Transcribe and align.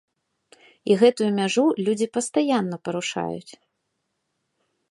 І 0.91 0.97
гэтую 1.01 1.27
мяжу 1.39 1.65
людзі 1.87 2.07
пастаянна 2.15 2.75
парушаюць. 2.89 3.51